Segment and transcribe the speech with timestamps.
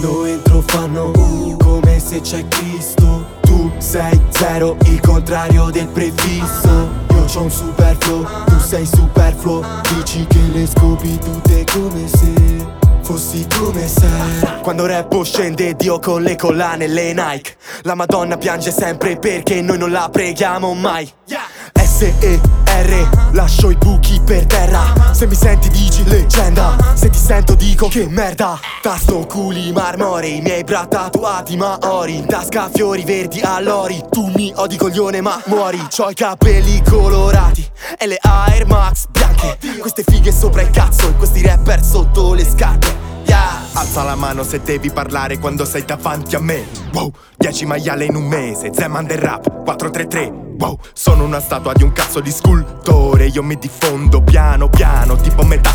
[0.00, 3.26] Quando entro fanno uh, come se c'è Cristo.
[3.42, 6.88] Tu sei zero, il contrario del prefisso.
[7.10, 9.62] Io c'ho un super flow, tu sei superfluo.
[9.94, 16.22] Dici che le scopi tutte come se fossi come sei Quando rappo scende Dio con
[16.22, 17.56] le collane e le Nike.
[17.82, 21.12] La Madonna piange sempre perché noi non la preghiamo mai
[21.72, 25.12] S-E-R Lascio i buchi per terra.
[25.12, 26.76] Se mi senti dici leggenda.
[26.94, 28.58] Se ti sento dico che merda.
[28.82, 32.16] Tasto culi marmorei Miei bra tatuati ma ori.
[32.16, 34.02] In tasca fiori verdi all'ori.
[34.10, 35.78] Tu mi odi coglione ma muori.
[35.94, 37.66] C'ho i capelli colorati
[37.98, 39.58] E le Air Max bianche.
[39.78, 43.60] Queste fighe sopra il cazzo E questi rapper sotto le scarpe Yeah.
[43.74, 46.66] Alza la mano se devi parlare quando sei davanti a me.
[46.92, 48.70] Wow, 10 maiale in un mese.
[48.74, 53.28] Zeman del rap, 433 Wow, sono una statua di un cazzo di scultore.
[53.28, 55.69] Io mi diffondo piano piano Tipo metà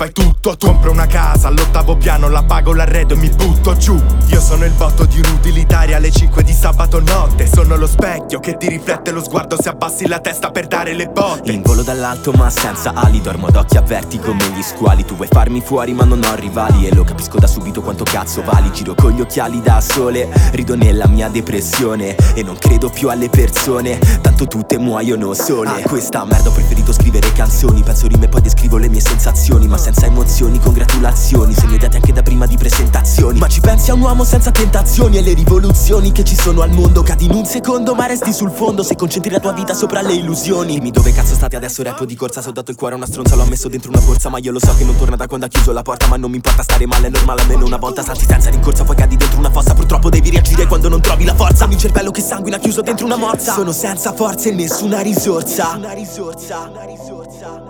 [0.00, 4.00] fai tutto tu Compro una casa all'ottavo piano La pago l'arredo e mi butto giù.
[4.28, 7.46] Io sono il botto di un utilitario alle 5 di sabato notte.
[7.46, 11.08] Sono lo specchio che ti riflette lo sguardo Se abbassi la testa per dare le
[11.08, 11.50] botte.
[11.50, 15.04] In volo dall'alto ma senza ali Dormo ad occhi aperti come gli squali.
[15.04, 16.86] Tu vuoi farmi fuori ma non ho rivali.
[16.86, 18.72] E lo capisco da subito quanto cazzo vali.
[18.72, 22.14] Giro con gli occhiali da sole Rido nella mia depressione.
[22.34, 25.82] E non credo più alle persone Tanto tutte muoiono sole.
[25.82, 29.66] A questa merda ho preferito scrivere canzoni Penso rime poi descrivo le mie sensazioni.
[29.66, 31.54] Ma senza emozioni, congratulazioni.
[31.54, 33.38] Segno dati anche da prima di presentazioni.
[33.38, 36.70] Ma ci pensi a un uomo senza tentazioni E le rivoluzioni che ci sono al
[36.70, 37.02] mondo.
[37.02, 38.82] Cadi in un secondo ma resti sul fondo.
[38.82, 40.74] Se concentri la tua vita sopra le illusioni.
[40.74, 42.42] Dimmi dove cazzo state adesso rappo di corsa.
[42.42, 44.28] Se ho dato il cuore a una stronza l'ho messo dentro una borsa.
[44.28, 46.06] Ma io lo so che non torna da quando ha chiuso la porta.
[46.06, 48.02] Ma non mi importa stare male, è normale almeno una volta.
[48.02, 49.74] Salti senza rincorsa poi cadi dentro una fossa.
[49.74, 51.66] Purtroppo devi reagire quando non trovi la forza.
[51.70, 53.54] Il cervello che sanguina chiuso dentro una morsa.
[53.54, 55.74] Sono senza forze e nessuna risorsa.
[55.76, 57.69] Una risorsa, una risorsa, una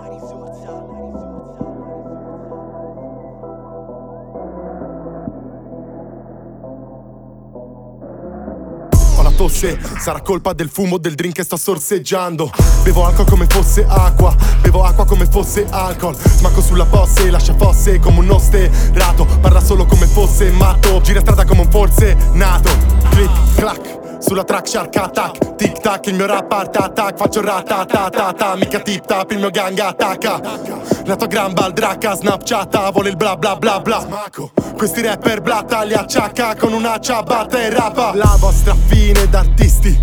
[9.41, 12.51] Tosse, sarà colpa del fumo del drink che sto sorseggiando.
[12.83, 16.15] Bevo alcol come fosse acqua, bevo acqua come fosse alcol.
[16.15, 19.25] Smacco sulla posse, lascia fosse come un osterato.
[19.41, 22.69] Parla solo come fosse matto, gira strada come un forse nato.
[23.09, 25.55] Click, clack sulla track shark attack.
[25.55, 27.17] Tic tac il mio rap art attack.
[27.17, 33.09] Faccio ratatatata Mica tip tap il mio gang attacca La tua gran baldracca snapchatta Vuole
[33.09, 34.31] il bla bla bla bla.
[34.77, 38.15] Questi rapper blatta li acciacca Con una ciabatta e rapa.
[38.15, 39.99] La vostra fine d'artisti.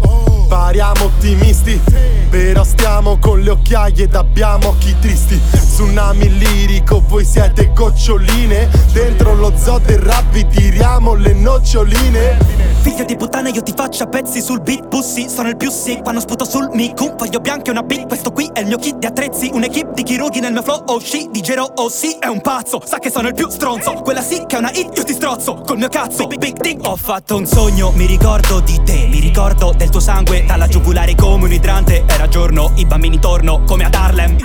[0.46, 1.80] Pariamo ottimisti.
[2.28, 5.40] Però stiamo con le occhiaie ed abbiamo occhi tristi.
[5.50, 7.47] Tsunami lirico, voi siete
[7.78, 8.68] goccioline.
[8.92, 12.36] Dentro lo zoo del rap vi tiriamo le noccioline.
[12.80, 16.02] Figlio di puttana io ti faccio a pezzi sul beat Pussy, sono il più sick
[16.02, 18.96] quando sputo sul mic Voglio bianco e una beat, questo qui è il mio kit
[18.96, 22.40] di attrezzi Un'equipe di chirurghi nel mio flow, oh shit Digero, oh sì, è un
[22.40, 22.80] pazzo.
[22.84, 23.92] Sa che sono il più stronzo.
[24.02, 26.84] Quella sì che è una hit, io ti strozzo Col mio cazzo, big big dick
[26.84, 29.06] Ho fatto un sogno, mi ricordo di te.
[29.08, 32.02] Mi ricordo del tuo sangue dalla giugulare come un idrante.
[32.06, 34.36] Era giorno, i bambini torno come ad Harlem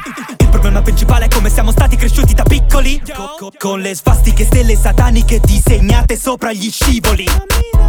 [0.54, 3.02] problema principale è come siamo stati cresciuti da piccoli.
[3.58, 7.26] Con le svastiche stelle sataniche disegnate sopra gli scivoli.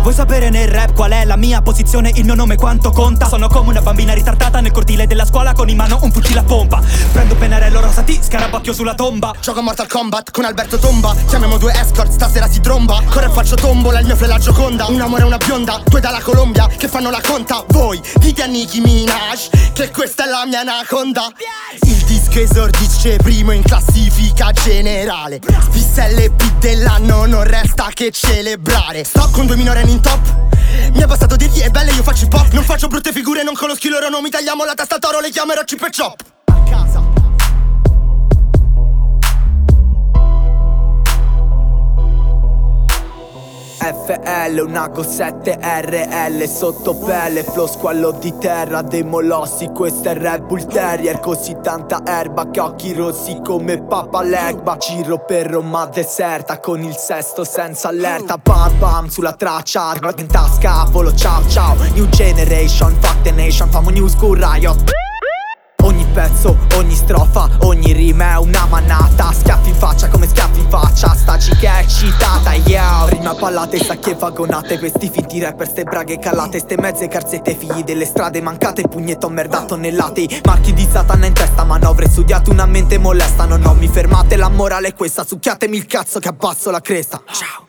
[0.00, 2.10] Vuoi sapere nel rap qual è la mia posizione?
[2.14, 3.26] Il mio nome quanto conta?
[3.26, 6.42] Sono come una bambina ritardata nel cortile della scuola con in mano un fucile a
[6.42, 6.82] pompa.
[7.12, 9.34] Prendo pennarello rosa ti scarabocchio sulla tomba.
[9.40, 11.14] Gioco a Mortal Kombat con Alberto Tomba.
[11.26, 13.02] Chiamiamo due escort, stasera si tromba.
[13.08, 16.66] Corre faccio tombola, il mio la gioconda Un amore e una bionda, due dalla Colombia
[16.66, 21.30] Che fanno la conta, voi dite a Nicki Minaj Che questa è la mia anaconda.
[21.82, 25.40] Il disco esordisce primo in classifica generale.
[25.60, 29.02] Spisselle beat dell'anno non resta che celebrare.
[29.02, 30.42] Sto con due minorenni in top.
[30.92, 33.54] Mi è bastato dirgli è bella io faccio hip hop Non faccio brutte figure, non
[33.54, 36.20] conosco i loro nomi Tagliamo la testa al toro, le chiamerò chip e chop.
[36.44, 37.13] A casa
[43.84, 50.14] FL, una Go 7 RL sotto pelle Flow squallo di terra dei molossi Questo è
[50.14, 54.78] Red Bull Terrier Così tanta erba che occhi rossi come Papa Legba.
[54.78, 58.38] Giro per Roma deserta Con il sesto senza allerta.
[58.38, 61.74] Bam bam sulla traccia in tasca Volo ciao ciao.
[61.92, 64.82] New generation Fuck the nation Famo new school riot
[66.44, 69.32] Pezzo, ogni strofa, ogni rima è una manata.
[69.32, 71.14] Schiaffi in faccia come schiaffi in faccia.
[71.14, 73.06] Staci che è eccitata, yeah.
[73.06, 74.78] Rima pallate, sacche vagonate.
[74.78, 76.58] Questi finti rapper, ste braghe calate.
[76.58, 78.86] Ste mezze carzette, figli delle strade mancate.
[78.86, 82.50] Pugnetto merdato nellate Marchi di satana in testa, manovre studiate.
[82.50, 84.36] Una mente molesta, no no mi fermate.
[84.36, 87.22] La morale è questa, succhiatemi il cazzo che abbasso la cresta.
[87.32, 87.63] Ciao